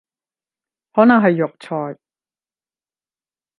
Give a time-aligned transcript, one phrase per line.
[0.93, 1.99] 可能係藥材